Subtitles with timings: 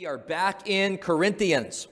[0.00, 1.86] We are back in Corinthians.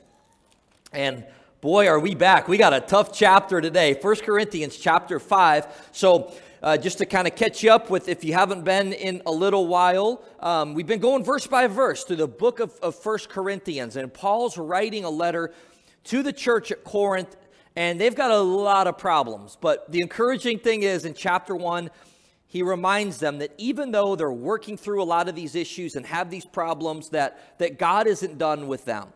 [0.94, 1.26] And
[1.60, 2.48] boy, are we back.
[2.48, 3.92] We got a tough chapter today.
[3.92, 5.90] First Corinthians chapter 5.
[5.92, 9.20] So, uh, just to kind of catch you up with, if you haven't been in
[9.26, 12.94] a little while, um, we've been going verse by verse through the book of, of
[12.94, 13.94] First Corinthians.
[13.94, 15.52] And Paul's writing a letter
[16.04, 17.36] to the church at Corinth,
[17.76, 19.58] and they've got a lot of problems.
[19.60, 21.90] But the encouraging thing is in chapter 1,
[22.48, 26.06] he reminds them that even though they're working through a lot of these issues and
[26.06, 29.08] have these problems, that, that God isn't done with them,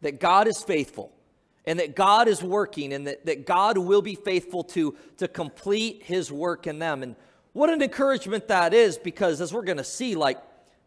[0.00, 1.12] that God is faithful,
[1.66, 6.02] and that God is working, and that, that God will be faithful to, to complete
[6.02, 7.02] his work in them.
[7.02, 7.14] And
[7.52, 10.38] what an encouragement that is, because as we're going to see, like,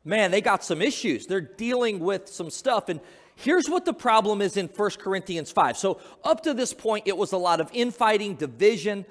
[0.04, 1.28] man, they got some issues.
[1.28, 2.90] They're dealing with some stuff.
[2.90, 3.00] And
[3.36, 5.78] here's what the problem is in 1 Corinthians 5.
[5.78, 9.06] So, up to this point, it was a lot of infighting, division,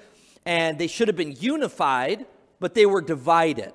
[0.45, 2.25] and they should have been unified
[2.65, 3.71] but they were divided.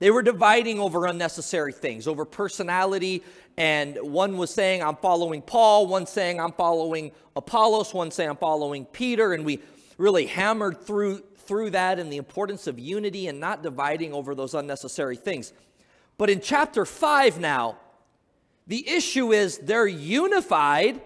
[0.00, 3.22] They were dividing over unnecessary things, over personality.
[3.56, 8.36] And one was saying, I'm following Paul, one saying, I'm following Apollos, one saying, I'm
[8.36, 9.32] following Peter.
[9.32, 9.60] And we
[9.96, 14.54] really hammered through, through that and the importance of unity and not dividing over those
[14.54, 15.52] unnecessary things.
[16.18, 17.78] But in chapter 5 now,
[18.66, 21.00] the issue is they're unified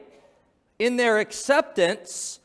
[0.78, 2.40] in their acceptance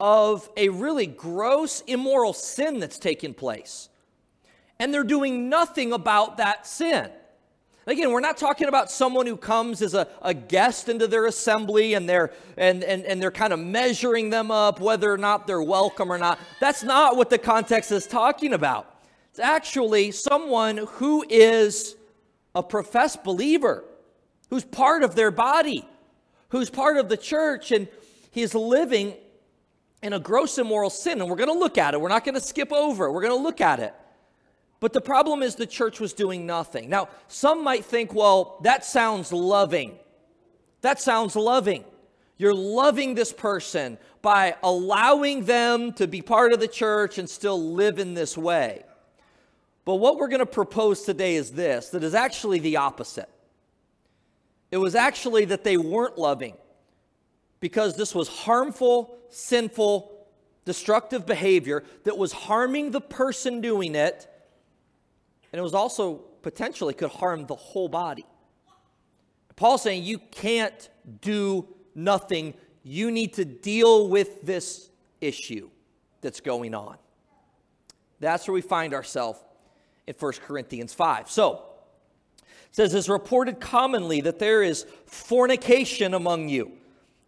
[0.00, 3.88] of a really gross, immoral sin that's taken place.
[4.78, 7.10] And they're doing nothing about that sin.
[7.88, 11.94] Again, we're not talking about someone who comes as a, a guest into their assembly
[11.94, 15.62] and they're and, and, and they're kind of measuring them up whether or not they're
[15.62, 16.38] welcome or not.
[16.60, 18.94] That's not what the context is talking about.
[19.30, 21.96] It's actually someone who is
[22.54, 23.84] a professed believer,
[24.50, 25.88] who's part of their body,
[26.50, 27.88] who's part of the church, and
[28.30, 29.14] he's living
[30.02, 32.00] in a gross immoral sin, and we're going to look at it.
[32.00, 33.12] We're not going to skip over it.
[33.12, 33.94] We're going to look at it.
[34.80, 36.88] But the problem is the church was doing nothing.
[36.88, 39.98] Now, some might think, well, that sounds loving.
[40.82, 41.84] That sounds loving.
[42.36, 47.60] You're loving this person by allowing them to be part of the church and still
[47.72, 48.84] live in this way.
[49.84, 53.28] But what we're going to propose today is this that is actually the opposite.
[54.70, 56.54] It was actually that they weren't loving
[57.58, 60.12] because this was harmful, sinful,
[60.64, 64.28] destructive behavior that was harming the person doing it,
[65.52, 68.26] and it was also potentially could harm the whole body.
[69.56, 70.88] Paul's saying you can't
[71.20, 72.54] do nothing.
[72.84, 74.90] You need to deal with this
[75.20, 75.68] issue
[76.20, 76.96] that's going on.
[78.20, 79.40] That's where we find ourselves
[80.06, 81.30] in 1 Corinthians 5.
[81.30, 81.64] So,
[82.40, 82.44] it
[82.76, 86.77] says, it's reported commonly that there is fornication among you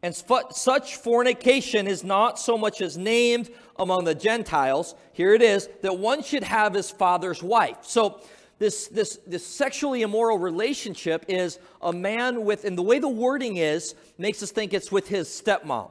[0.02, 4.94] and such fornication is not so much as named among the Gentiles.
[5.12, 7.78] Here it is that one should have his father's wife.
[7.82, 8.20] So,
[8.58, 13.56] this, this, this sexually immoral relationship is a man with, and the way the wording
[13.56, 15.90] is, makes us think it's with his stepmom.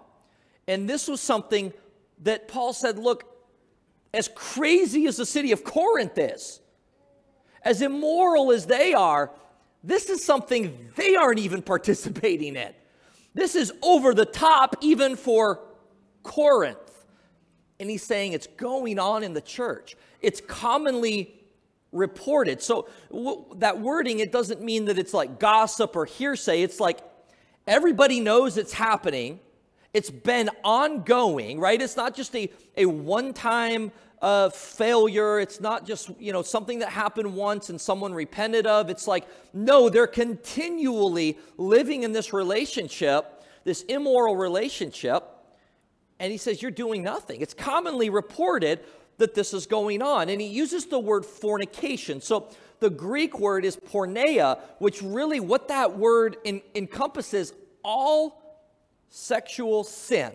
[0.68, 1.74] And this was something
[2.22, 3.26] that Paul said look,
[4.14, 6.60] as crazy as the city of Corinth is,
[7.64, 9.32] as immoral as they are,
[9.84, 12.74] this is something they aren't even participating in.
[13.34, 15.60] This is over the top, even for
[16.24, 16.78] Corinth.
[17.80, 19.96] And he's saying it's going on in the church.
[20.22, 21.40] It's commonly
[21.92, 22.62] reported.
[22.62, 26.62] So w- that wording, it doesn't mean that it's like gossip or hearsay.
[26.62, 27.00] It's like
[27.66, 29.40] everybody knows it's happening.
[29.94, 31.82] It's been ongoing, right?
[31.82, 33.92] It's not just a, a one time
[34.22, 35.40] uh, failure.
[35.40, 38.90] It's not just, you know, something that happened once and someone repented of.
[38.90, 45.24] It's like, no, they're continually living in this relationship, this immoral relationship.
[46.20, 47.42] And he says, You're doing nothing.
[47.42, 48.82] It's commonly reported
[49.20, 50.30] that this is going on.
[50.30, 52.22] And he uses the word fornication.
[52.22, 52.50] So
[52.80, 57.54] the Greek word is porneia, which really what that word in, encompasses
[57.84, 58.42] all
[59.10, 60.32] sexual sin.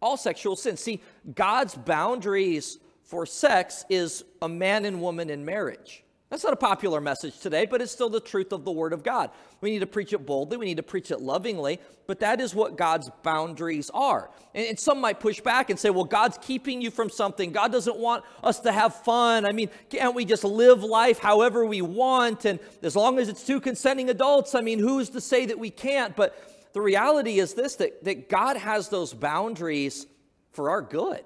[0.00, 0.76] All sexual sin.
[0.76, 1.02] See,
[1.34, 6.04] God's boundaries for sex is a man and woman in marriage.
[6.28, 9.02] That's not a popular message today, but it's still the truth of the Word of
[9.02, 9.30] God.
[9.62, 12.54] We need to preach it boldly, we need to preach it lovingly, but that is
[12.54, 14.28] what God's boundaries are.
[14.54, 17.50] And, and, some might push back and say, well, God's keeping you from something.
[17.50, 19.46] God doesn't want us to have fun.
[19.46, 22.44] I mean, can't we just live life however we want?
[22.44, 25.70] And as long as it's two consenting adults, I mean, who's to say that we
[25.70, 26.14] can't?
[26.14, 26.36] But
[26.74, 30.06] the reality is this that, that God has those boundaries
[30.52, 31.24] for our good.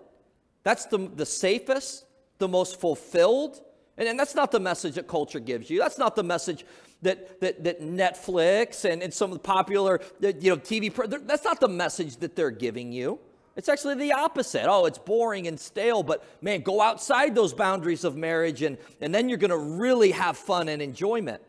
[0.62, 2.06] That's the, the safest,
[2.38, 3.60] the most fulfilled.
[3.96, 5.78] And, and that's not the message that culture gives you.
[5.78, 6.64] That's not the message
[7.02, 10.92] that, that, that Netflix and, and some of the popular uh, you know, TV,
[11.26, 13.18] that's not the message that they're giving you.
[13.54, 14.66] It's actually the opposite.
[14.66, 19.14] Oh, it's boring and stale, but man, go outside those boundaries of marriage and, and
[19.14, 21.42] then you're going to really have fun and enjoyment.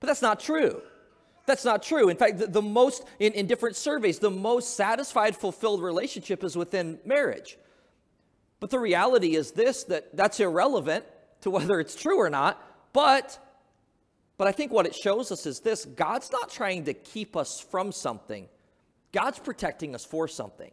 [0.00, 0.82] But that's not true.
[1.46, 2.08] That's not true.
[2.08, 6.56] In fact, the, the most, in, in different surveys, the most satisfied, fulfilled relationship is
[6.56, 7.56] within marriage.
[8.60, 11.04] But the reality is this that that's irrelevant
[11.42, 12.62] to whether it's true or not.
[12.92, 13.38] But
[14.38, 17.60] but I think what it shows us is this God's not trying to keep us
[17.60, 18.48] from something,
[19.12, 20.70] God's protecting us for something.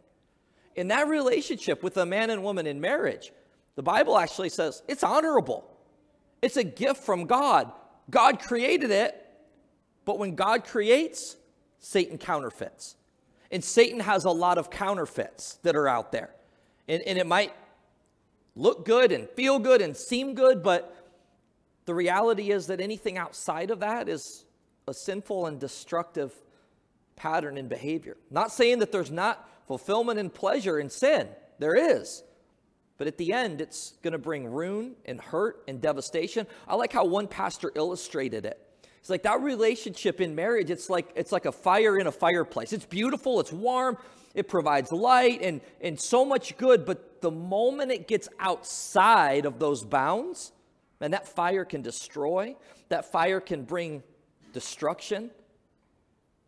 [0.76, 3.32] In that relationship with a man and woman in marriage,
[3.76, 5.70] the Bible actually says it's honorable.
[6.42, 7.72] It's a gift from God.
[8.10, 9.18] God created it,
[10.04, 11.36] but when God creates,
[11.78, 12.96] Satan counterfeits.
[13.50, 16.34] And Satan has a lot of counterfeits that are out there.
[16.86, 17.52] And, and it might
[18.56, 20.94] look good and feel good and seem good, but
[21.86, 24.44] the reality is that anything outside of that is
[24.88, 26.32] a sinful and destructive
[27.16, 28.16] pattern in behavior.
[28.30, 31.28] Not saying that there's not fulfillment and pleasure in sin,
[31.58, 32.22] there is.
[32.96, 36.46] But at the end, it's going to bring ruin and hurt and devastation.
[36.68, 38.60] I like how one pastor illustrated it.
[39.00, 42.72] It's like that relationship in marriage, it's like it's like a fire in a fireplace.
[42.72, 43.98] It's beautiful, it's warm,
[44.34, 49.58] it provides light and, and so much good, but the moment it gets outside of
[49.58, 50.52] those bounds,
[51.00, 52.56] and that fire can destroy,
[52.88, 54.02] that fire can bring
[54.52, 55.30] destruction.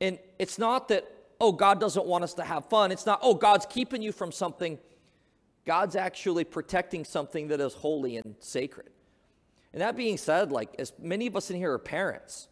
[0.00, 1.06] And it's not that,
[1.40, 2.90] oh, God doesn't want us to have fun.
[2.90, 4.78] It's not, oh, God's keeping you from something.
[5.66, 8.90] God's actually protecting something that is holy and sacred.
[9.72, 12.48] And that being said, like as many of us in here are parents,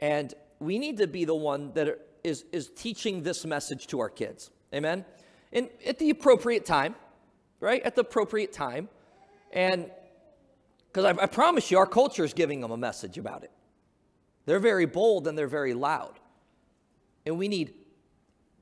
[0.00, 4.08] and we need to be the one that is, is teaching this message to our
[4.08, 4.50] kids.
[4.74, 5.04] Amen?
[5.52, 6.94] And at the appropriate time,
[7.60, 7.82] right?
[7.82, 8.88] At the appropriate time.
[9.52, 9.90] And
[10.88, 13.50] because I, I promise you, our culture is giving them a message about it.
[14.46, 16.18] They're very bold and they're very loud.
[17.24, 17.74] And we need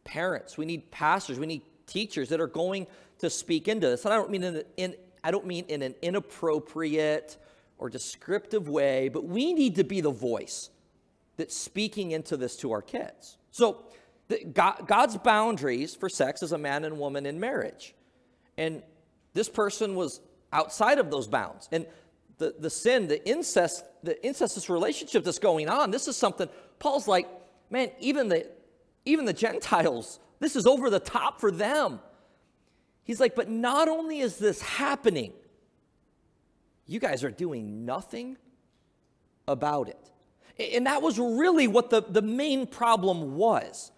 [0.05, 2.87] parents, we need pastors, we need teachers that are going
[3.19, 4.05] to speak into this.
[4.05, 7.37] And I don't mean in, in I don't mean in an inappropriate
[7.79, 10.71] or descriptive way, but we need to be the voice
[11.37, 13.39] that's speaking into this to our kids.
[13.51, 13.85] So,
[14.53, 17.94] God's boundaries for sex is a man and woman in marriage.
[18.56, 18.82] And
[19.32, 20.21] this person was
[20.53, 21.69] outside of those bounds.
[21.73, 21.87] And
[22.38, 26.49] the, the sin, the incest, the incestuous relationship that's going on, this is something
[26.79, 27.29] Paul's like,
[27.71, 28.47] man, even the
[29.05, 32.00] even the Gentiles, this is over the top for them.
[33.05, 35.33] He's like, but not only is this happening,
[36.87, 38.37] you guys are doing nothing
[39.49, 40.11] about it.
[40.75, 43.91] And that was really what the, the main problem was,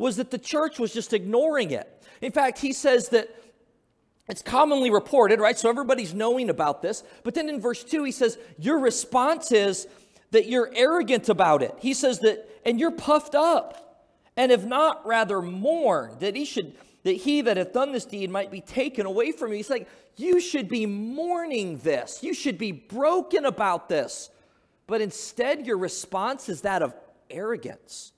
[0.00, 2.02] was that the church was just ignoring it.
[2.22, 3.28] In fact, he says that
[4.28, 5.58] it's commonly reported, right?
[5.58, 7.04] So everybody's knowing about this.
[7.22, 9.86] But then in verse 2, he says, Your response is
[10.30, 11.74] that you're arrogant about it.
[11.78, 14.06] He says that, and you're puffed up,
[14.36, 18.30] and if not, rather mourn that he should that he that hath done this deed
[18.30, 19.56] might be taken away from you.
[19.56, 22.22] He's like, you should be mourning this.
[22.22, 24.28] You should be broken about this.
[24.86, 26.94] But instead, your response is that of
[27.30, 28.12] arrogance.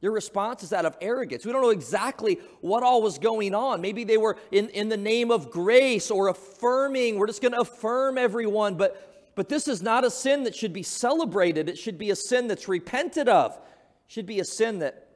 [0.00, 1.44] Your response is that of arrogance.
[1.44, 3.80] We don't know exactly what all was going on.
[3.80, 7.18] Maybe they were in, in the name of grace or affirming.
[7.18, 8.76] We're just going to affirm everyone.
[8.76, 11.68] But, but this is not a sin that should be celebrated.
[11.68, 13.52] It should be a sin that's repented of.
[13.52, 13.58] It
[14.06, 15.08] should be a sin that,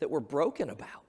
[0.00, 1.02] that we're broken about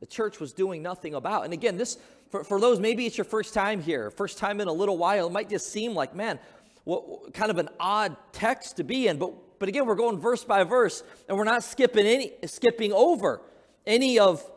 [0.00, 1.44] the church was doing nothing about.
[1.44, 1.98] And again, this
[2.30, 5.26] for, for those, maybe it's your first time here, first time in a little while,
[5.26, 6.38] it might just seem like, man,
[6.84, 9.18] what kind of an odd text to be in.
[9.18, 13.40] But but again, we're going verse by verse, and we're not skipping any skipping over
[13.86, 14.48] any of,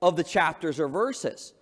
[0.00, 1.52] of the chapters or verses.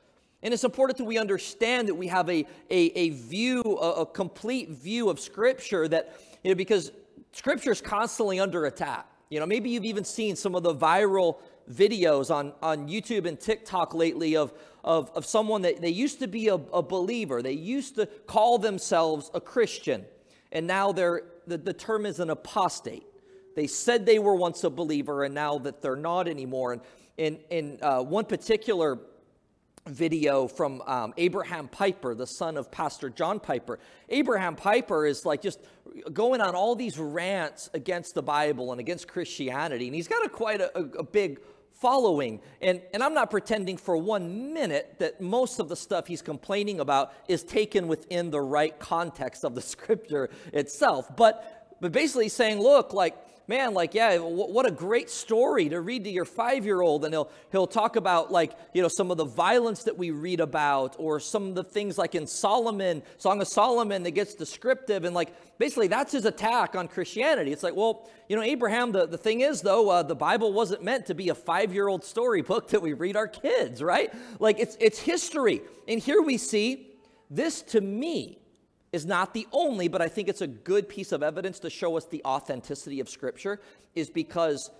[0.42, 4.06] And it's important that we understand that we have a, a, a view, a, a
[4.06, 6.92] complete view of Scripture that, you know, because
[7.32, 9.06] Scripture is constantly under attack.
[9.28, 11.38] You know, maybe you've even seen some of the viral
[11.72, 14.52] videos on, on YouTube and TikTok lately of,
[14.84, 17.42] of, of someone that they used to be a, a believer.
[17.42, 20.04] They used to call themselves a Christian,
[20.52, 23.06] and now they're, the, the term is an apostate.
[23.54, 26.74] They said they were once a believer, and now that they're not anymore.
[26.74, 26.82] And
[27.16, 28.98] in, in uh, one particular
[29.86, 33.78] video from um, Abraham Piper, the son of Pastor John Piper.
[34.08, 35.60] Abraham Piper is like just
[36.12, 40.28] going on all these rants against the Bible and against Christianity, and he's got a
[40.28, 41.40] quite a, a, a big
[41.80, 42.40] following.
[42.60, 46.80] And, and I'm not pretending for one minute that most of the stuff he's complaining
[46.80, 51.14] about is taken within the right context of the scripture itself.
[51.16, 53.16] But, but basically saying, look, like,
[53.48, 57.04] man, like, yeah, what a great story to read to your five year old.
[57.04, 60.40] And he'll, he'll talk about, like, you know, some of the violence that we read
[60.40, 65.04] about, or some of the things like in Solomon, Song of Solomon, that gets descriptive.
[65.04, 67.52] And, like, basically, that's his attack on Christianity.
[67.52, 70.82] It's like, well, you know, Abraham, the, the thing is, though, uh, the Bible wasn't
[70.82, 74.12] meant to be a five year old storybook that we read our kids, right?
[74.40, 75.62] Like, it's, it's history.
[75.86, 76.88] And here we see
[77.30, 78.38] this to me
[78.96, 81.96] is not the only, but I think it's a good piece of evidence to show
[81.96, 83.60] us the authenticity of Scripture,
[83.94, 84.70] is because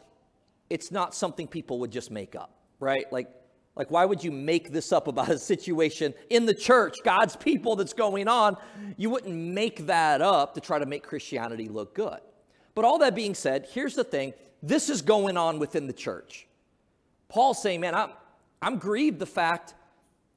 [0.70, 3.04] it's not something people would just make up, right?
[3.12, 3.28] Like,
[3.76, 7.76] like why would you make this up about a situation in the church, God's people
[7.76, 8.56] that's going on?
[8.96, 12.18] You wouldn't make that up to try to make Christianity look good.
[12.74, 14.32] But all that being said, here's the thing
[14.62, 16.46] this is going on within the church.
[17.28, 18.10] Paul's saying, man, I'm,
[18.62, 19.74] I'm grieved the fact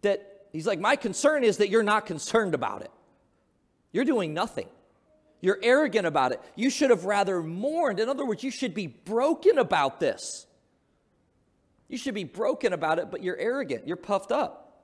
[0.02, 2.92] that he's like, my concern is that you're not concerned about it.
[3.92, 4.68] You're doing nothing.
[5.42, 6.42] You're arrogant about it.
[6.56, 8.00] You should have rather mourned.
[8.00, 10.46] In other words, you should be broken about this.
[11.88, 13.88] You should be broken about it, but you're arrogant.
[13.88, 14.84] You're puffed up.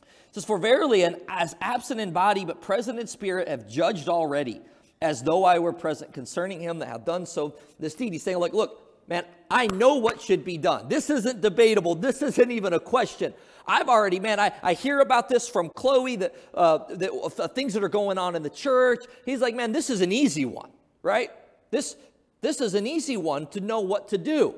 [0.00, 4.08] It says, For verily, and as absent in body, but present in spirit, have judged
[4.08, 4.60] already,
[5.00, 8.12] as though I were present concerning him that have done so this deed.
[8.12, 10.88] He's saying, like, look, man, I know what should be done.
[10.88, 11.94] This isn't debatable.
[11.94, 13.32] This isn't even a question.
[13.66, 17.74] I've already, man, I, I hear about this from Chloe, that, uh, the uh, things
[17.74, 19.04] that are going on in the church.
[19.24, 20.70] He's like, man, this is an easy one,
[21.02, 21.30] right?
[21.70, 21.96] This,
[22.40, 24.54] this is an easy one to know what to do.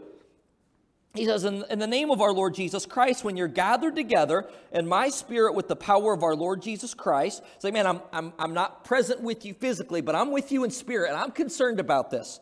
[1.15, 4.49] He says, in, in, the name of our Lord Jesus Christ, when you're gathered together
[4.73, 8.33] in my spirit with the power of our Lord Jesus Christ, say, man, I'm, I'm,
[8.39, 11.81] I'm not present with you physically, but I'm with you in spirit, and I'm concerned
[11.81, 12.41] about this.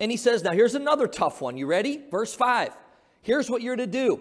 [0.00, 1.56] And he says, now here's another tough one.
[1.56, 2.00] You ready?
[2.10, 2.74] Verse 5.
[3.20, 4.20] Here's what you're to do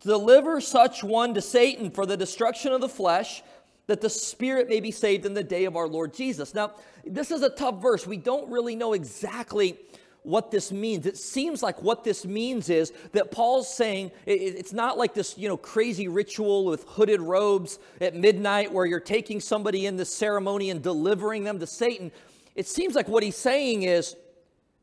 [0.00, 3.42] deliver such one to Satan for the destruction of the flesh,
[3.86, 6.54] that the spirit may be saved in the day of our Lord Jesus.
[6.54, 6.72] Now,
[7.04, 8.06] this is a tough verse.
[8.06, 9.78] We don't really know exactly
[10.22, 11.06] what this means.
[11.06, 15.48] It seems like what this means is that Paul's saying it's not like this, you
[15.48, 20.70] know, crazy ritual with hooded robes at midnight where you're taking somebody in this ceremony
[20.70, 22.12] and delivering them to Satan.
[22.54, 24.14] It seems like what he's saying is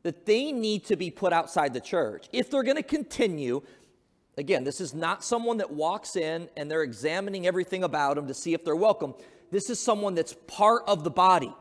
[0.02, 2.28] that they need to be put outside the church.
[2.32, 3.62] If they're going to continue,
[4.38, 8.34] again, this is not someone that walks in and they're examining everything about them to
[8.34, 9.14] see if they're welcome.
[9.50, 11.54] This is someone that's part of the body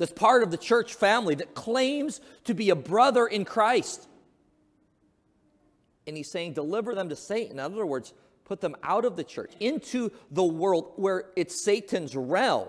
[0.00, 4.08] that's part of the church family, that claims to be a brother in Christ.
[6.06, 7.52] And he's saying, deliver them to Satan.
[7.52, 8.14] In other words,
[8.46, 12.68] put them out of the church into the world where it's Satan's realm.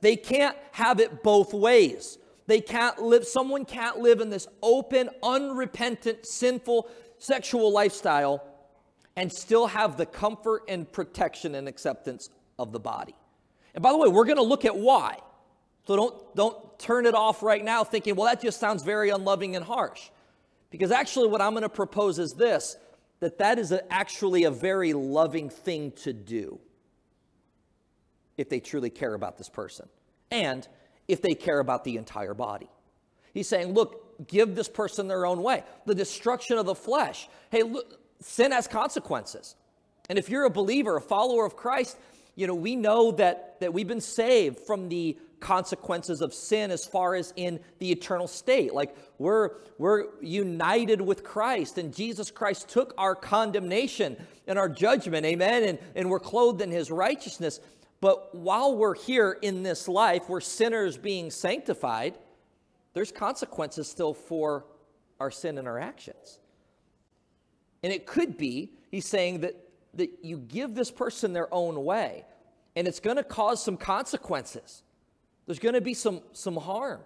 [0.00, 2.18] They can't have it both ways.
[2.48, 6.90] They can't live, someone can't live in this open, unrepentant, sinful
[7.24, 8.42] sexual lifestyle
[9.16, 13.14] and still have the comfort and protection and acceptance of the body.
[13.74, 15.18] And by the way, we're going to look at why.
[15.86, 19.56] So don't, don't turn it off right now thinking, well, that just sounds very unloving
[19.56, 20.10] and harsh.
[20.70, 22.76] Because actually, what I'm going to propose is this
[23.20, 26.58] that that is a, actually a very loving thing to do
[28.36, 29.88] if they truly care about this person
[30.30, 30.66] and
[31.06, 32.68] if they care about the entire body.
[33.32, 35.62] He's saying, look, give this person their own way.
[35.86, 37.28] The destruction of the flesh.
[37.50, 39.56] Hey, look, sin has consequences.
[40.08, 41.96] And if you're a believer, a follower of Christ,
[42.36, 46.84] you know, we know that, that we've been saved from the consequences of sin as
[46.84, 48.72] far as in the eternal state.
[48.72, 54.16] Like we're, we're united with Christ, and Jesus Christ took our condemnation
[54.46, 57.60] and our judgment, amen, and, and we're clothed in his righteousness.
[58.00, 62.14] But while we're here in this life, we're sinners being sanctified,
[62.94, 64.64] there's consequences still for
[65.20, 66.38] our sin and our actions.
[67.82, 69.54] And it could be, he's saying that,
[69.94, 72.24] that you give this person their own way,
[72.74, 74.82] and it's going to cause some consequences.
[75.46, 77.00] There's going to be some, some harm.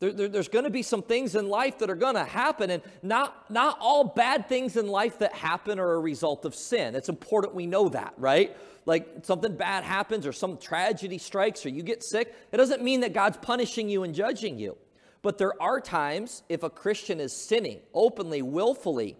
[0.00, 2.70] There, there, there's going to be some things in life that are going to happen,
[2.70, 6.94] and not, not all bad things in life that happen are a result of sin.
[6.94, 8.56] It's important we know that, right?
[8.86, 12.32] Like something bad happens, or some tragedy strikes, or you get sick.
[12.52, 14.76] It doesn't mean that God's punishing you and judging you.
[15.20, 19.16] But there are times, if a Christian is sinning openly, willfully,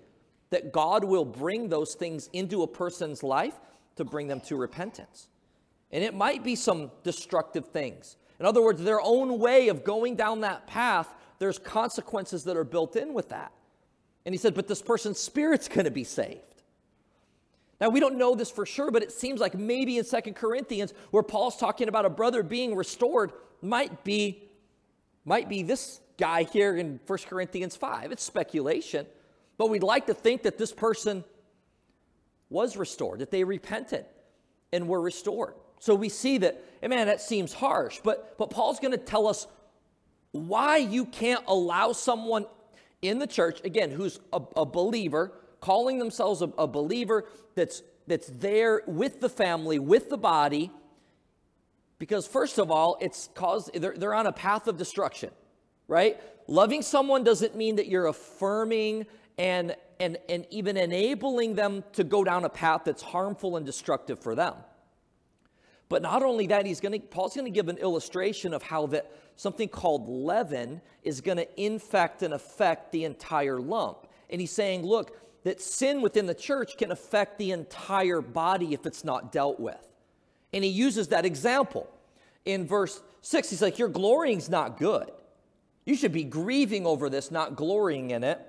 [0.50, 3.58] that God will bring those things into a person's life
[3.96, 5.28] to bring them to repentance.
[5.90, 8.16] And it might be some destructive things.
[8.40, 12.64] In other words, their own way of going down that path, there's consequences that are
[12.64, 13.52] built in with that.
[14.24, 16.42] And he said, but this person's spirit's going to be saved.
[17.80, 20.92] Now, we don't know this for sure, but it seems like maybe in Second Corinthians,
[21.10, 24.42] where Paul's talking about a brother being restored, might be,
[25.24, 28.10] might be this guy here in First Corinthians 5.
[28.10, 29.06] It's speculation,
[29.56, 31.22] but we'd like to think that this person
[32.50, 34.06] was restored, that they repented
[34.72, 35.54] and were restored.
[35.78, 39.46] So we see that, man, that seems harsh, but, but Paul's going to tell us
[40.32, 42.46] why you can't allow someone
[43.00, 48.28] in the church, again, who's a, a believer, calling themselves a, a believer that's, that's
[48.34, 50.70] there with the family, with the body,
[51.98, 55.30] because first of all, it's caused, they're, they're on a path of destruction,
[55.86, 56.20] right?
[56.46, 59.06] Loving someone doesn't mean that you're affirming
[59.36, 64.20] and, and, and even enabling them to go down a path that's harmful and destructive
[64.20, 64.54] for them.
[65.88, 68.86] But not only that, he's going to, Paul's going to give an illustration of how
[68.88, 74.06] that something called leaven is going to infect and affect the entire lump.
[74.28, 78.84] And he's saying, look, that sin within the church can affect the entire body if
[78.84, 79.88] it's not dealt with.
[80.52, 81.88] And he uses that example.
[82.44, 85.10] In verse 6, he's like, Your glorying's not good.
[85.84, 88.40] You should be grieving over this, not glorying in it.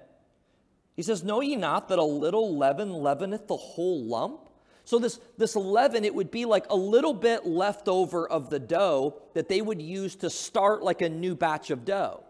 [0.96, 4.49] He says, Know ye not that a little leaven leaveneth the whole lump?
[4.90, 8.58] So this, this leaven, it would be like a little bit left over of the
[8.58, 12.24] dough that they would use to start like a new batch of dough.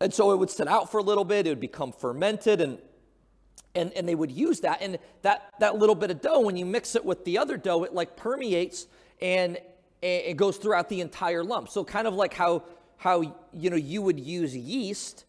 [0.00, 2.78] And so it would sit out for a little bit, it would become fermented, and
[3.74, 4.80] and, and they would use that.
[4.80, 7.82] And that, that little bit of dough, when you mix it with the other dough,
[7.82, 8.86] it like permeates
[9.20, 9.58] and,
[10.02, 11.68] it goes throughout the entire lump.
[11.68, 12.62] So kind of like how
[12.96, 15.24] how you know you would use yeast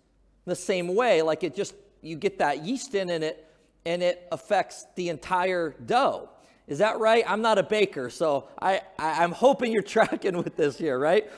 [0.46, 3.51] the same way, like it just you get that yeast in and it
[3.86, 6.30] and it affects the entire dough.
[6.68, 7.24] Is that right?
[7.28, 11.30] I'm not a baker, so I, I, am hoping you're tracking with this here, right?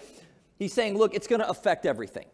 [0.59, 2.25] He's saying, look, it's going to affect everything.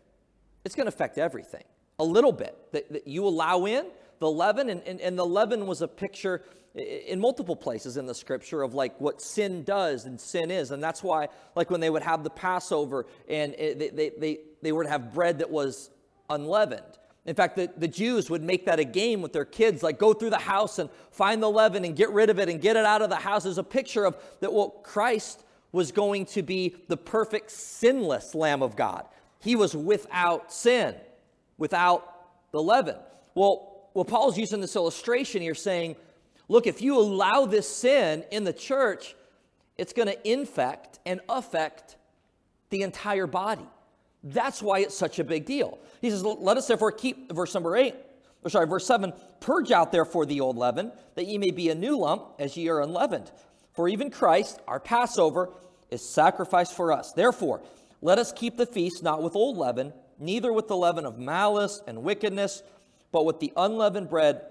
[0.66, 1.64] It's going to affect everything
[2.00, 3.86] a little bit that, that you allow in
[4.20, 6.44] the leaven, and, and, and the leaven was a picture
[6.76, 10.72] in multiple places in the scripture of like what sin does and sin is.
[10.72, 14.38] And that's why, like when they would have the Passover and eh, they, they, they,
[14.62, 15.90] they would have bread that was
[16.30, 20.00] unleavened in fact, the, the Jews would make that a game with their kids, like
[20.00, 22.76] go through the house and find the leaven and get rid of it and get
[22.76, 23.46] it out of the house.
[23.46, 28.64] As a picture of that, well, Christ was going to be the perfect sinless Lamb
[28.64, 29.06] of God.
[29.40, 30.96] He was without sin,
[31.58, 32.96] without the leaven.
[33.36, 35.96] Well, well, Paul's using this illustration here saying,
[36.48, 39.16] look, if you allow this sin in the church,
[39.78, 41.96] it's going to infect and affect
[42.70, 43.68] the entire body.
[44.24, 45.80] That's why it's such a big deal.
[46.02, 47.96] He says, Let us therefore keep, verse number eight,
[48.44, 51.76] or sorry, verse seven, purge out therefore the old leaven, that ye may be a
[51.76, 53.32] new lump, as ye are unleavened.
[53.74, 55.50] For even Christ, our Passover,
[55.90, 57.14] is sacrificed for us.
[57.14, 57.62] Therefore,
[58.02, 61.82] let us keep the feast not with old leaven, neither with the leaven of malice
[61.88, 62.64] and wickedness,
[63.12, 64.42] but with the unleavened bread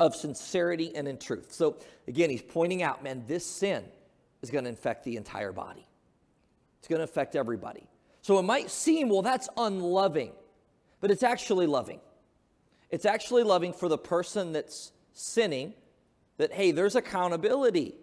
[0.00, 1.52] of sincerity and in truth.
[1.52, 1.76] So
[2.08, 3.84] again, he's pointing out, man, this sin
[4.42, 5.86] is going to infect the entire body.
[6.78, 7.86] It's going to affect everybody.
[8.24, 10.32] So it might seem, well, that's unloving,
[11.02, 12.00] but it's actually loving.
[12.88, 15.74] It's actually loving for the person that's sinning
[16.38, 17.94] that, hey, there's accountability.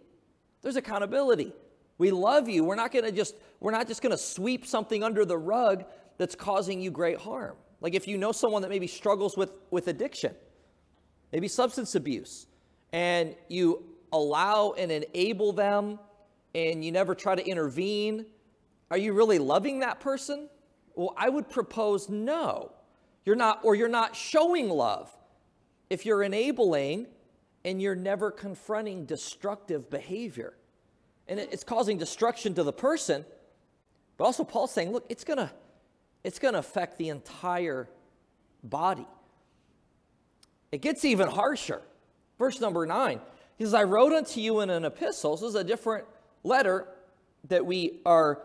[0.62, 1.54] There's accountability.
[1.98, 2.64] We love you.
[2.64, 5.86] We're not going to just, we're not just going to sweep something under the rug
[6.20, 7.56] that's causing you great harm.
[7.80, 10.36] Like if you know someone that maybe struggles with, with addiction,
[11.32, 12.46] maybe substance abuse,
[12.94, 15.98] and you allow and enable them
[16.54, 18.28] and you never try to intervene
[18.92, 20.50] are you really loving that person?
[20.94, 22.74] Well, I would propose no.
[23.26, 25.10] You're not, or you're not showing love
[25.90, 27.08] if you're enabling
[27.64, 30.54] and you're never confronting destructive behavior.
[31.28, 33.24] And it's causing destruction to the person,
[34.18, 35.54] but also Paul's saying, look, it's gonna,
[36.24, 37.88] it's gonna affect the entire
[38.64, 39.08] body.
[40.72, 41.82] It gets even harsher.
[42.38, 43.22] Verse number nine,
[43.58, 45.38] he says, I wrote unto you in an epistle.
[45.38, 46.06] This is a different
[46.44, 46.88] letter
[47.48, 48.42] that we are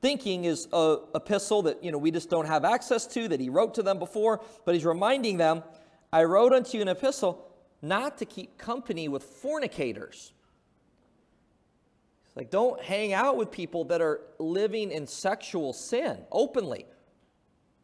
[0.00, 3.48] thinking is a epistle that you know we just don't have access to that he
[3.48, 5.62] wrote to them before but he's reminding them
[6.12, 7.46] i wrote unto you an epistle
[7.82, 10.32] not to keep company with fornicators.
[12.26, 16.86] It's like don't hang out with people that are living in sexual sin openly.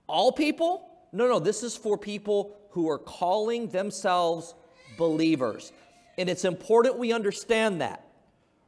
[0.06, 0.88] All people?
[1.12, 4.54] No no this is for people who are calling themselves
[4.96, 5.72] believers.
[6.18, 8.06] And it's important we understand that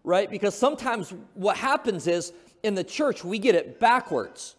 [0.05, 0.31] right?
[0.31, 4.57] Because sometimes what happens is in the church, we get it backwards.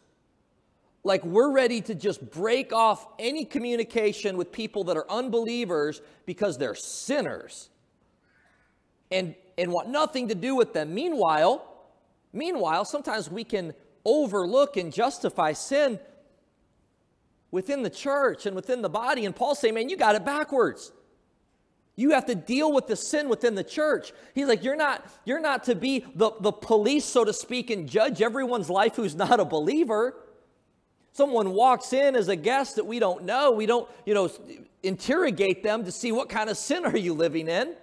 [1.03, 6.57] Like we're ready to just break off any communication with people that are unbelievers because
[6.57, 7.69] they're sinners
[9.11, 10.93] and, and want nothing to do with them.
[10.93, 11.65] Meanwhile,
[12.31, 13.73] meanwhile, sometimes we can
[14.05, 15.99] overlook and justify sin
[17.49, 19.25] within the church and within the body.
[19.25, 20.91] And Paul's saying, man, you got it backwards.
[21.95, 24.11] You have to deal with the sin within the church.
[24.33, 27.87] He's like, you're not, you're not to be the, the police, so to speak, and
[27.87, 30.15] judge everyone's life who's not a believer.
[31.13, 33.51] Someone walks in as a guest that we don't know.
[33.51, 34.29] We don't, you know,
[34.83, 37.75] interrogate them to see what kind of sin are you living in.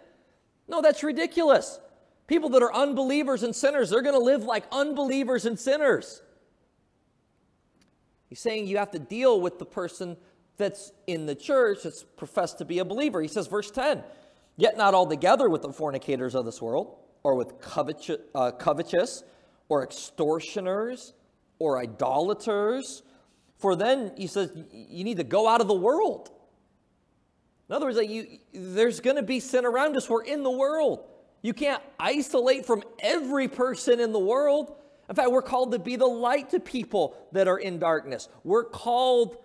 [0.68, 1.81] No, that's ridiculous.
[2.27, 6.20] People that are unbelievers and sinners, they're going to live like unbelievers and sinners.
[8.29, 10.16] He's saying you have to deal with the person
[10.57, 13.21] that's in the church that's professed to be a believer.
[13.21, 14.03] He says, verse 10,
[14.57, 19.25] yet not altogether with the fornicators of this world, or with covetous, uh, covetous
[19.69, 21.15] or extortioners,
[21.59, 23.03] or idolaters.
[23.59, 26.31] For then, he says, you need to go out of the world.
[27.69, 30.11] In other words, like you, there's going to be sin around us.
[30.11, 31.05] We're in the world.
[31.41, 34.75] You can't isolate from every person in the world.
[35.09, 38.29] In fact, we're called to be the light to people that are in darkness.
[38.45, 39.37] We're called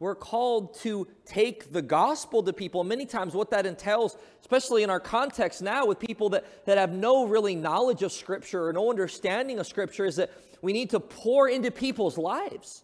[0.00, 2.82] we're called to take the gospel to people.
[2.82, 6.90] Many times, what that entails, especially in our context now with people that, that have
[6.90, 10.30] no really knowledge of Scripture or no understanding of Scripture, is that
[10.62, 12.82] we need to pour into people's lives.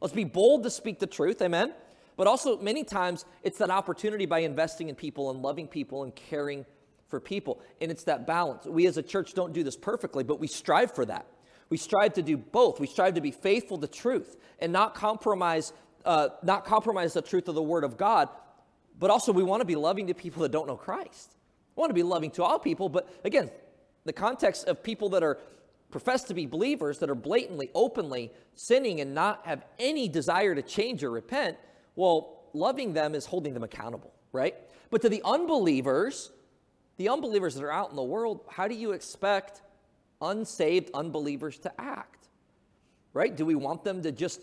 [0.00, 1.72] Let's be bold to speak the truth, amen?
[2.18, 6.14] But also, many times, it's that opportunity by investing in people and loving people and
[6.14, 6.66] caring
[7.08, 7.62] for people.
[7.80, 8.66] And it's that balance.
[8.66, 11.26] We as a church don't do this perfectly, but we strive for that.
[11.70, 12.80] We strive to do both.
[12.80, 15.72] We strive to be faithful to truth and not compromise,
[16.08, 18.30] uh, not compromise the truth of the Word of God.
[18.98, 21.36] But also, we want to be loving to people that don't know Christ.
[21.76, 23.50] We want to be loving to all people, but again,
[24.04, 25.38] the context of people that are
[25.90, 30.62] profess to be believers that are blatantly, openly sinning and not have any desire to
[30.62, 31.56] change or repent,
[31.94, 34.54] well, loving them is holding them accountable, right?
[34.90, 36.30] But to the unbelievers,
[36.96, 39.60] the unbelievers that are out in the world, how do you expect
[40.20, 42.28] unsaved unbelievers to act?
[43.12, 43.34] Right?
[43.34, 44.40] Do we want them to just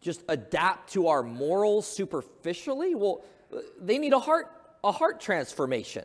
[0.00, 2.94] just adapt to our morals superficially?
[2.94, 3.24] Well,
[3.80, 4.50] they need a heart
[4.84, 6.04] a heart transformation.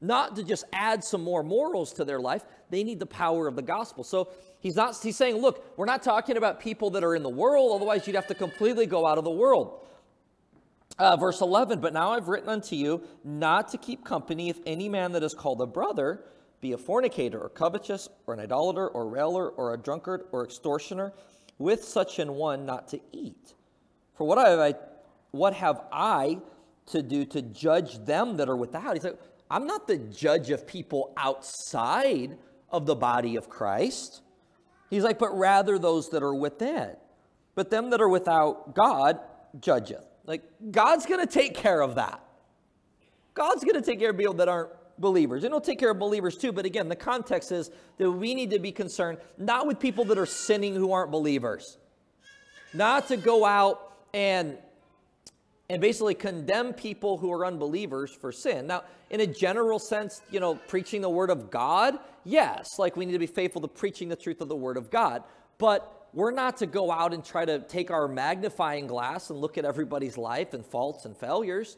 [0.00, 3.56] Not to just add some more morals to their life, they need the power of
[3.56, 4.04] the gospel.
[4.04, 4.28] So
[4.60, 7.72] he's not he's saying, look, we're not talking about people that are in the world,
[7.74, 9.84] otherwise you'd have to completely go out of the world.
[10.98, 14.88] Uh, verse 11, but now I've written unto you not to keep company if any
[14.88, 16.24] man that is called a brother
[16.60, 21.12] be a fornicator or covetous or an idolater or railer or a drunkard or extortioner,
[21.58, 23.54] with such an one not to eat.
[24.14, 24.74] For what have I,
[25.30, 26.38] what have I
[26.86, 28.94] to do to judge them that are without?
[28.94, 29.18] He's like,
[29.50, 32.36] I'm not the judge of people outside
[32.70, 34.22] of the body of Christ.
[34.90, 36.96] He's like, but rather those that are within.
[37.54, 39.18] But them that are without, God
[39.60, 40.04] judgeth.
[40.24, 42.22] Like, God's going to take care of that.
[43.34, 45.44] God's going to take care of people that aren't believers.
[45.44, 46.52] And he'll take care of believers too.
[46.52, 50.18] But again, the context is that we need to be concerned not with people that
[50.18, 51.78] are sinning who aren't believers,
[52.74, 54.58] not to go out and
[55.70, 58.66] and basically condemn people who are unbelievers for sin.
[58.66, 63.04] Now, in a general sense, you know, preaching the word of God, yes, like we
[63.04, 65.24] need to be faithful to preaching the truth of the word of God.
[65.58, 69.58] But we're not to go out and try to take our magnifying glass and look
[69.58, 71.76] at everybody's life and faults and failures.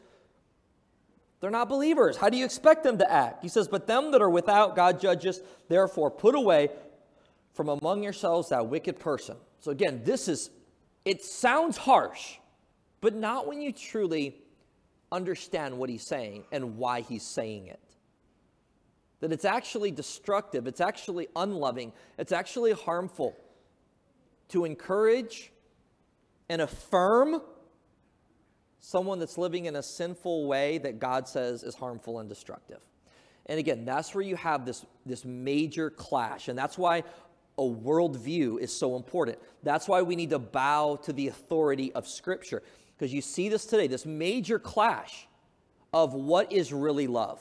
[1.41, 2.17] They're not believers.
[2.17, 3.41] How do you expect them to act?
[3.41, 6.69] He says, But them that are without, God judges, therefore put away
[7.53, 9.35] from among yourselves that wicked person.
[9.59, 10.51] So again, this is,
[11.03, 12.37] it sounds harsh,
[13.01, 14.35] but not when you truly
[15.11, 17.79] understand what he's saying and why he's saying it.
[19.19, 23.35] That it's actually destructive, it's actually unloving, it's actually harmful
[24.49, 25.51] to encourage
[26.49, 27.41] and affirm
[28.81, 32.79] someone that's living in a sinful way that God says is harmful and destructive.
[33.45, 36.47] And again, that's where you have this, this major clash.
[36.47, 37.03] And that's why
[37.57, 39.37] a worldview is so important.
[39.63, 42.63] That's why we need to bow to the authority of Scripture.
[42.97, 45.27] Because you see this today, this major clash
[45.93, 47.39] of what is really love.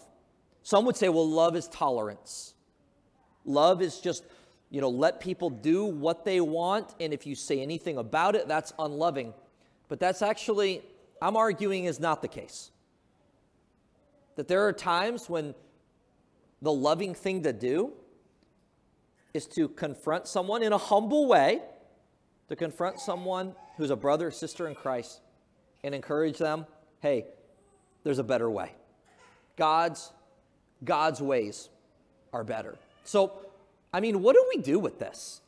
[0.62, 2.55] Some would say, well, love is tolerance.
[3.46, 4.24] Love is just,
[4.68, 8.46] you know, let people do what they want, and if you say anything about it,
[8.46, 9.33] that's unloving.
[9.88, 10.83] But that's actually
[11.21, 12.71] I'm arguing is not the case.
[14.37, 15.55] That there are times when
[16.63, 17.93] the loving thing to do
[19.35, 21.61] is to confront someone in a humble way,
[22.49, 25.21] to confront someone who's a brother or sister in Christ
[25.85, 26.67] and encourage them,
[27.01, 27.27] hey,
[28.03, 28.73] there's a better way.
[29.57, 30.13] God's
[30.85, 31.69] God's ways
[32.33, 32.77] are better.
[33.05, 33.33] So,
[33.93, 35.41] I mean, what do we do with this?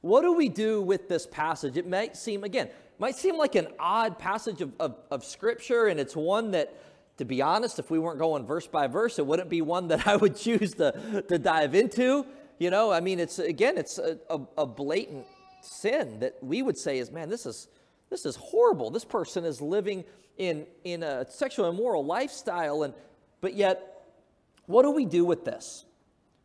[0.00, 1.76] What do we do with this passage?
[1.76, 2.68] It might seem, again,
[3.00, 6.74] might seem like an odd passage of, of, of, scripture, and it's one that,
[7.16, 10.06] to be honest, if we weren't going verse by verse, it wouldn't be one that
[10.06, 12.26] I would choose to, to dive into.
[12.58, 15.24] You know, I mean, it's again, it's a, a, a blatant
[15.62, 17.68] sin that we would say is, man, this is
[18.10, 18.90] this is horrible.
[18.90, 20.04] This person is living
[20.36, 22.92] in in a sexual immoral lifestyle, and
[23.40, 24.02] but yet,
[24.66, 25.86] what do we do with this?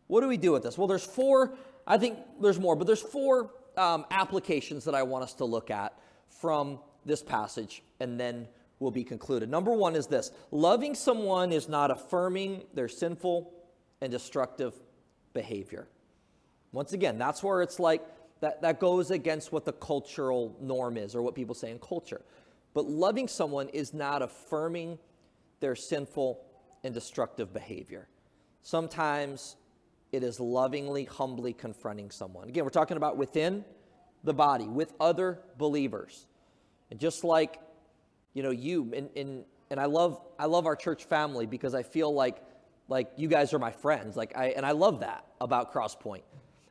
[0.07, 0.77] What do we do with this?
[0.77, 1.57] Well, there's four.
[1.85, 5.69] I think there's more, but there's four um, applications that I want us to look
[5.69, 8.47] at from this passage, and then
[8.79, 9.49] we'll be concluded.
[9.49, 13.53] Number one is this loving someone is not affirming their sinful
[14.01, 14.73] and destructive
[15.33, 15.87] behavior.
[16.71, 18.01] Once again, that's where it's like
[18.41, 22.21] that, that goes against what the cultural norm is or what people say in culture.
[22.73, 24.99] But loving someone is not affirming
[25.61, 26.41] their sinful
[26.83, 28.09] and destructive behavior.
[28.61, 29.55] Sometimes
[30.11, 32.49] it is lovingly, humbly confronting someone.
[32.49, 33.63] Again, we're talking about within
[34.25, 36.25] the body with other believers.
[36.91, 37.59] And just like,
[38.33, 41.83] you know, you and, and, and I love I love our church family because I
[41.83, 42.41] feel like
[42.87, 44.15] Like you guys are my friends.
[44.15, 46.23] Like I and I love that about Crosspoint.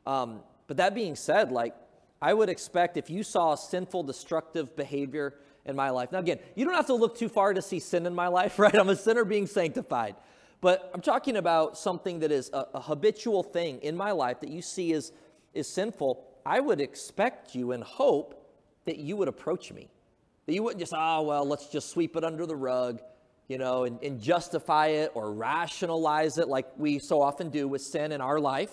[0.06, 1.74] Um, but that being said, like
[2.22, 5.34] I would expect if you saw sinful, destructive behavior
[5.66, 6.12] in my life.
[6.12, 8.58] Now, again, you don't have to look too far to see sin in my life,
[8.64, 8.74] right?
[8.74, 10.16] I'm a sinner being sanctified.
[10.60, 14.48] But I'm talking about something that is a, a habitual thing in my life that
[14.48, 15.12] you see is,
[15.52, 16.24] is sinful.
[16.46, 18.44] I would expect you and hope
[18.84, 19.88] that you would approach me.
[20.46, 23.00] That you wouldn't just, oh, well, let's just sweep it under the rug,
[23.48, 27.80] you know, and, and justify it or rationalize it like we so often do with
[27.80, 28.72] sin in our life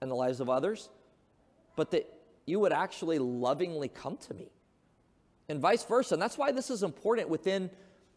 [0.00, 0.88] and the lives of others.
[1.74, 2.12] But that
[2.46, 4.48] you would actually lovingly come to me
[5.48, 6.14] and vice versa.
[6.14, 7.70] And that's why this is important within,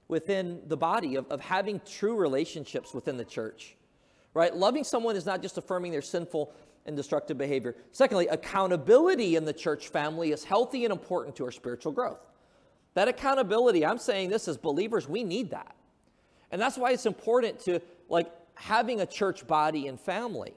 [0.08, 3.76] within the body of, of having true relationships within the church,
[4.36, 4.56] right?
[4.56, 6.54] Loving someone is not just affirming their sinful
[6.89, 7.75] and destructive behavior.
[7.93, 12.19] Secondly, accountability in the church family is healthy and important to our spiritual growth.
[12.95, 15.75] That accountability, I'm saying this as believers, we need that.
[16.52, 20.54] And that's why it's important to like having a church body and family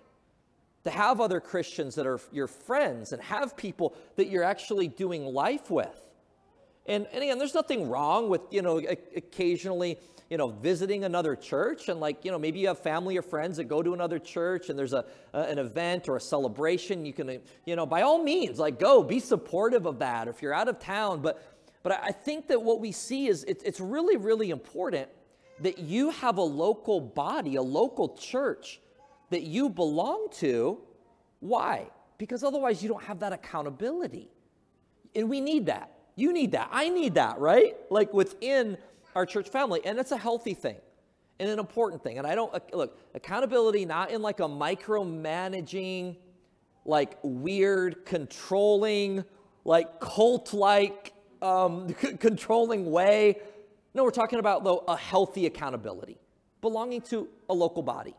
[0.85, 5.25] to have other Christians that are your friends and have people that you're actually doing
[5.25, 6.01] life with.
[6.87, 8.79] And, and again, there's nothing wrong with, you know,
[9.15, 9.99] occasionally,
[10.33, 13.59] you know, visiting another church and like, you know, maybe you have family or friends
[13.59, 17.05] that go to another church and there's a, a an event or a celebration.
[17.05, 20.29] You can, you know, by all means, like go, be supportive of that.
[20.29, 23.61] If you're out of town, but, but I think that what we see is it,
[23.63, 25.11] it's really, really important
[25.61, 28.81] that you have a local body, a local church
[29.29, 30.79] that you belong to.
[31.41, 31.91] Why?
[32.17, 34.31] Because otherwise you don't have that accountability.
[35.15, 35.93] And we need that.
[36.17, 36.71] You need that.
[36.73, 37.77] I need that, right?
[37.91, 38.79] Like within
[39.15, 39.81] our church family.
[39.85, 40.77] And it's a healthy thing
[41.39, 42.19] and an important thing.
[42.19, 46.17] And I don't, look, accountability not in like a micromanaging,
[46.85, 49.25] like weird, controlling,
[49.65, 53.41] like cult like, um, c- controlling way.
[53.95, 56.19] No, we're talking about, though, a healthy accountability,
[56.61, 58.15] belonging to a local body,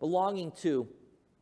[0.00, 0.86] belonging to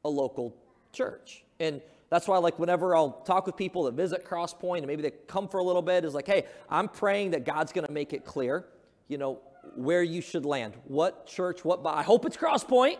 [0.04, 0.56] a local
[0.92, 1.44] church.
[1.58, 5.10] And that's why, like, whenever I'll talk with people that visit Crosspoint and maybe they
[5.26, 8.12] come for a little bit, is like, hey, I'm praying that God's going to make
[8.12, 8.66] it clear,
[9.08, 9.40] you know,
[9.74, 11.80] where you should land, what church, what.
[11.84, 12.98] I hope it's Crosspoint,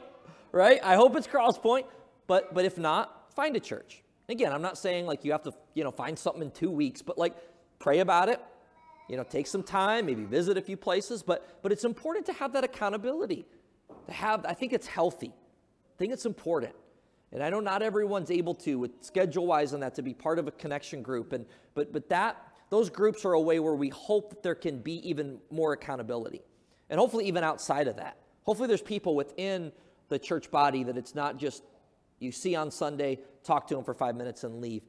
[0.52, 0.80] right?
[0.82, 1.84] I hope it's Crosspoint,
[2.26, 4.02] but but if not, find a church.
[4.28, 7.02] Again, I'm not saying like you have to, you know, find something in two weeks,
[7.02, 7.34] but like
[7.78, 8.40] pray about it.
[9.08, 12.32] You know, take some time, maybe visit a few places, but but it's important to
[12.32, 13.46] have that accountability.
[14.06, 15.32] To have, I think it's healthy.
[15.32, 16.74] I think it's important.
[17.32, 20.38] And I know not everyone's able to, with schedule wise on that, to be part
[20.38, 21.32] of a connection group.
[21.32, 22.36] And but but that
[22.70, 26.42] those groups are a way where we hope that there can be even more accountability.
[26.90, 28.16] And hopefully even outside of that.
[28.44, 29.72] Hopefully there's people within
[30.08, 31.62] the church body that it's not just
[32.18, 34.82] you see on Sunday, talk to them for five minutes and leave.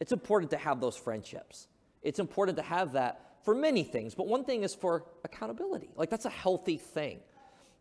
[0.00, 1.68] It's important to have those friendships.
[2.02, 5.90] It's important to have that for many things, but one thing is for accountability.
[5.96, 7.20] Like that's a healthy thing.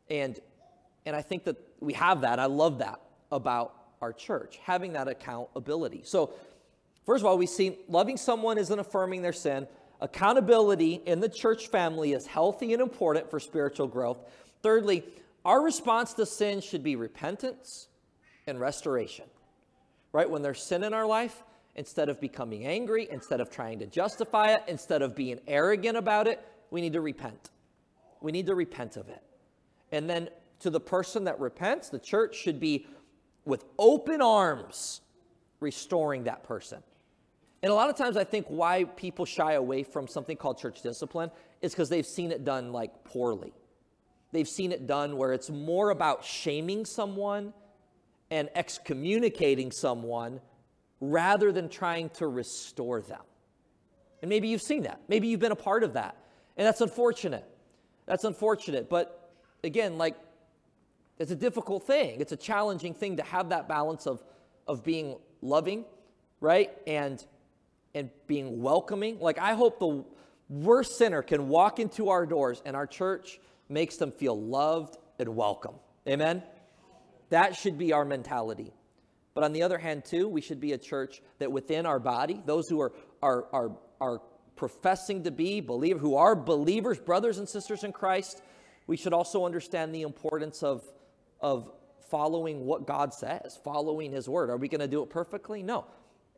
[0.09, 0.39] And
[1.05, 2.39] and I think that we have that.
[2.39, 6.01] I love that about our church, having that accountability.
[6.03, 6.33] So,
[7.05, 9.67] first of all, we see loving someone isn't affirming their sin.
[10.01, 14.17] Accountability in the church family is healthy and important for spiritual growth.
[14.61, 15.03] Thirdly,
[15.45, 17.87] our response to sin should be repentance
[18.47, 19.25] and restoration.
[20.11, 20.29] Right?
[20.29, 21.43] When there's sin in our life,
[21.75, 26.27] instead of becoming angry, instead of trying to justify it, instead of being arrogant about
[26.27, 27.49] it, we need to repent.
[28.21, 29.21] We need to repent of it.
[29.91, 32.87] And then to the person that repents, the church should be
[33.45, 35.01] with open arms
[35.59, 36.81] restoring that person.
[37.63, 40.81] And a lot of times I think why people shy away from something called church
[40.81, 43.53] discipline is because they've seen it done like poorly.
[44.33, 47.53] They've seen it done where it's more about shaming someone
[48.29, 50.41] and excommunicating someone
[50.99, 53.21] rather than trying to restore them.
[54.21, 54.99] And maybe you've seen that.
[55.07, 56.17] Maybe you've been a part of that.
[56.57, 57.45] And that's unfortunate.
[58.05, 58.89] That's unfortunate.
[58.89, 59.31] But
[59.63, 60.17] again, like
[61.17, 62.19] it's a difficult thing.
[62.19, 64.21] It's a challenging thing to have that balance of,
[64.67, 65.85] of being loving,
[66.41, 66.71] right?
[66.85, 67.23] And
[67.95, 69.19] and being welcoming.
[69.19, 70.03] Like I hope the
[70.49, 75.35] worst sinner can walk into our doors and our church makes them feel loved and
[75.35, 75.75] welcome.
[76.07, 76.43] Amen.
[77.29, 78.73] That should be our mentality.
[79.33, 82.41] But on the other hand, too, we should be a church that within our body,
[82.45, 84.21] those who are are are, are
[84.55, 88.41] professing to be believers, who are believers, brothers and sisters in Christ,
[88.85, 90.83] we should also understand the importance of
[91.41, 91.71] of
[92.09, 94.51] following what God says, following His word.
[94.51, 95.63] Are we going to do it perfectly?
[95.63, 95.85] No.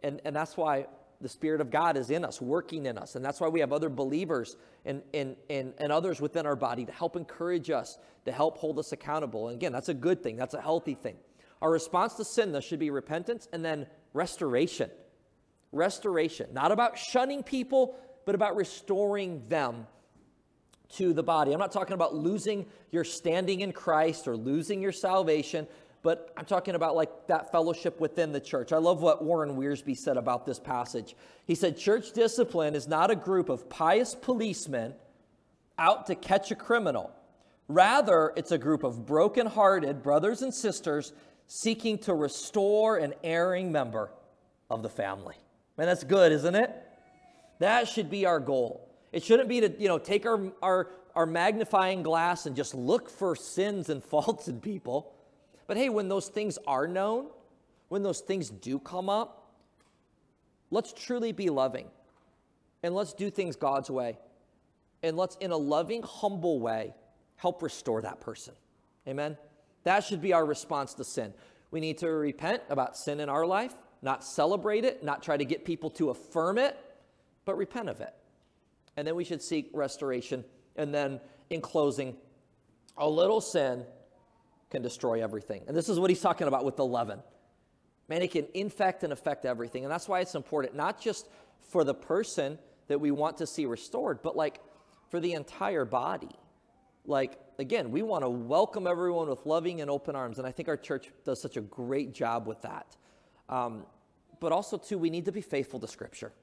[0.04, 0.86] And, and that's why
[1.22, 3.16] the Spirit of God is in us, working in us.
[3.16, 6.86] And that's why we have other believers and, and, and, and others within our body
[6.86, 9.48] to help encourage us, to help hold us accountable.
[9.48, 11.16] And again, that's a good thing, that's a healthy thing.
[11.62, 14.90] Our response to sin, though, should be repentance and then restoration.
[15.72, 16.48] Restoration.
[16.54, 19.88] Not about shunning people, but about restoring them
[20.90, 21.52] to the body.
[21.52, 25.68] I'm not talking about losing your standing in Christ or losing your salvation,
[26.06, 28.72] but I'm talking about like that fellowship within the church.
[28.72, 31.16] I love what Warren Wiersbe said about this passage.
[31.48, 34.94] He said, Church discipline is not a group of pious policemen
[35.80, 37.12] out to catch a criminal.
[37.68, 41.12] Rather, it's a group of broken-hearted brothers and sisters
[41.48, 44.12] seeking to restore an erring member
[44.70, 45.36] of the family.
[45.76, 46.72] Man, that's good, isn't it?
[47.58, 48.88] That should be our goal.
[49.12, 53.10] It shouldn't be to, you know, take our, our, our magnifying glass and just look
[53.10, 55.15] for sins and faults in people.
[55.68, 57.28] But hey, when those things are known,
[57.90, 59.54] when those things do come up,
[60.72, 61.88] let's truly be loving
[62.84, 64.18] and let's do things God's way.
[65.04, 66.94] And let's, in a loving, humble way,
[67.36, 68.54] help restore that person.
[69.08, 69.38] Amen?
[69.84, 71.34] That should be our response to sin.
[71.72, 75.46] We need to repent about sin in our life, not celebrate it, not try to
[75.46, 76.78] get people to affirm it,
[77.44, 78.14] but repent of it.
[78.98, 80.44] And then we should seek restoration.
[80.76, 82.16] And then, in closing,
[82.98, 83.86] a little sin
[84.76, 85.64] can destroy everything.
[85.68, 87.22] And this is what he's talking about with the leaven.
[88.10, 89.86] Man, it can infect and affect everything.
[89.86, 91.30] And that's why it's important, not just
[91.62, 94.60] for the person that we want to see restored, but like
[95.08, 96.36] for the entire body.
[97.06, 100.40] Like, again, we want to welcome everyone with loving and open arms.
[100.40, 102.98] And I think our church does such a great job with that.
[103.48, 103.86] Um,
[104.42, 106.34] but also, too, we need to be faithful to Scripture.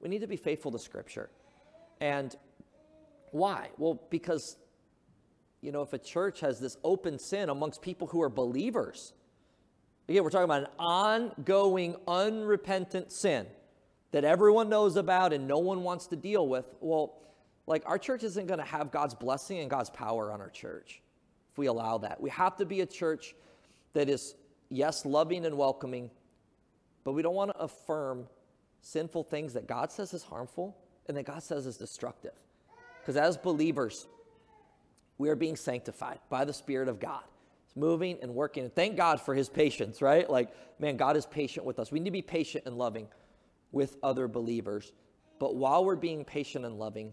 [0.00, 1.28] We need to be faithful to Scripture.
[2.00, 2.34] And
[3.32, 3.68] why?
[3.76, 4.56] Well, because,
[5.66, 9.12] you know, if a church has this open sin amongst people who are believers,
[10.08, 13.48] again, we're talking about an ongoing, unrepentant sin
[14.12, 16.66] that everyone knows about and no one wants to deal with.
[16.80, 17.18] Well,
[17.66, 21.02] like our church isn't going to have God's blessing and God's power on our church
[21.50, 22.20] if we allow that.
[22.20, 23.34] We have to be a church
[23.92, 24.36] that is,
[24.68, 26.12] yes, loving and welcoming,
[27.02, 28.28] but we don't want to affirm
[28.82, 30.76] sinful things that God says is harmful
[31.08, 32.34] and that God says is destructive.
[33.00, 34.06] Because as believers,
[35.18, 37.22] we are being sanctified by the Spirit of God.
[37.66, 38.64] It's moving and working.
[38.64, 40.28] And thank God for his patience, right?
[40.28, 41.90] Like, man, God is patient with us.
[41.90, 43.08] We need to be patient and loving
[43.72, 44.92] with other believers.
[45.38, 47.12] But while we're being patient and loving,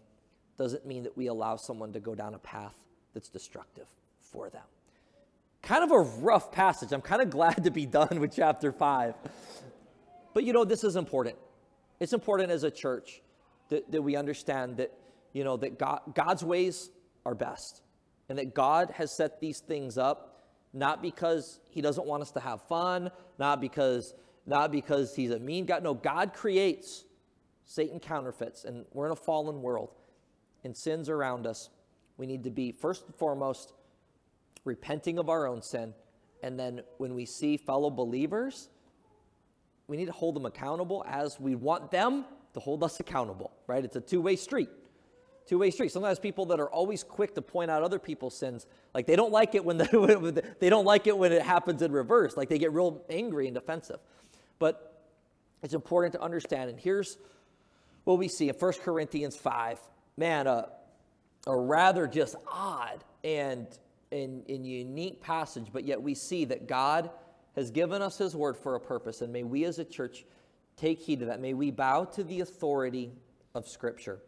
[0.58, 2.76] doesn't mean that we allow someone to go down a path
[3.14, 3.88] that's destructive
[4.20, 4.64] for them.
[5.62, 6.92] Kind of a rough passage.
[6.92, 9.16] I'm kind of glad to be done with chapter 5.
[10.34, 11.38] But you know, this is important.
[12.00, 13.22] It's important as a church
[13.70, 14.92] that, that we understand that,
[15.32, 16.90] you know, that God, God's ways
[17.26, 17.83] are best
[18.30, 20.34] and that God has set these things up
[20.74, 24.14] not because he doesn't want us to have fun, not because
[24.46, 25.84] not because he's a mean God.
[25.84, 27.06] No, God creates.
[27.66, 29.92] Satan counterfeits and we're in a fallen world
[30.64, 31.70] and sins around us,
[32.18, 33.74] we need to be, first and foremost,
[34.66, 35.94] repenting of our own sin.
[36.42, 38.70] And then when we see fellow believers,
[39.88, 43.84] we need to hold them accountable as we want them to hold us accountable, right?
[43.84, 44.70] It's a two way street.
[45.46, 45.92] Two way street.
[45.92, 49.32] Sometimes people that are always quick to point out other people's sins, like they don't
[49.32, 52.38] like it when, the, they don't like it when it happens in reverse.
[52.38, 54.00] Like they get real angry and defensive.
[54.60, 55.02] But
[55.62, 56.70] it's important to understand.
[56.70, 57.18] And here's
[58.04, 59.80] what we see in 1 Corinthians 5
[60.18, 60.70] man, a,
[61.48, 63.68] a rather just odd and,
[64.12, 67.10] and, and unique passage, but yet we see that God
[67.56, 70.26] has given us His word for a purpose, and may we as a church
[70.78, 71.40] take heed to that.
[71.40, 73.12] May we bow to the authority
[73.54, 74.20] of Scripture.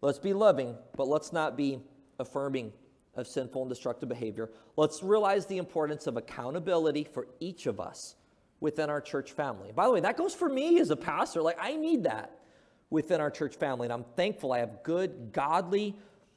[0.00, 1.80] Let's be loving, but let's not be
[2.18, 2.72] affirming
[3.14, 4.50] of sinful and destructive behavior.
[4.76, 8.16] Let's realize the importance of accountability for each of us
[8.60, 9.72] within our church family.
[9.74, 11.42] By the way, that goes for me as a pastor.
[11.42, 12.38] Like, I need that
[12.90, 13.86] within our church family.
[13.86, 15.96] And I'm thankful I have good, godly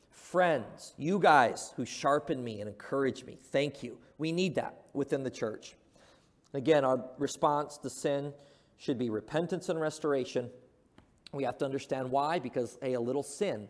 [0.09, 3.39] friends, you guys who sharpen me and encourage me.
[3.41, 3.97] Thank you.
[4.17, 5.75] We need that within the church.
[6.53, 8.33] Again, our response to sin
[8.77, 10.49] should be repentance and restoration.
[11.31, 13.67] We have to understand why, because hey, a little sin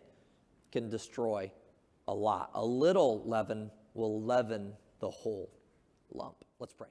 [0.72, 1.52] can destroy
[2.08, 2.52] a lot.
[2.54, 5.50] A little leaven will leaven the whole
[6.12, 6.36] lump.
[6.60, 6.90] Let's pray.